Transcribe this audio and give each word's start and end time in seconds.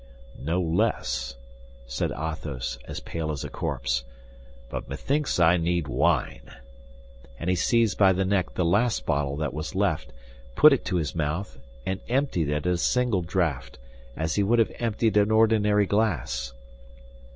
"No 0.43 0.59
less," 0.59 1.35
said 1.85 2.11
Athos, 2.13 2.79
as 2.85 3.01
pale 3.01 3.29
as 3.31 3.43
a 3.43 3.51
corpse. 3.51 4.03
"But 4.67 4.89
methinks 4.89 5.39
I 5.39 5.57
need 5.57 5.87
wine!" 5.87 6.55
and 7.39 7.51
he 7.51 7.55
seized 7.55 7.99
by 7.99 8.11
the 8.11 8.25
neck 8.25 8.55
the 8.55 8.65
last 8.65 9.05
bottle 9.05 9.37
that 9.37 9.53
was 9.53 9.75
left, 9.75 10.11
put 10.55 10.73
it 10.73 10.83
to 10.85 10.95
his 10.95 11.13
mouth, 11.13 11.59
and 11.85 11.99
emptied 12.09 12.49
it 12.49 12.65
at 12.65 12.65
a 12.65 12.77
single 12.79 13.21
draught, 13.21 13.77
as 14.17 14.33
he 14.33 14.41
would 14.41 14.57
have 14.57 14.71
emptied 14.79 15.17
an 15.17 15.29
ordinary 15.29 15.85
glass. 15.85 16.53